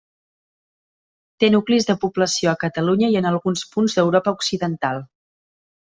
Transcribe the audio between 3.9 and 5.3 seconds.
d'Europa occidental.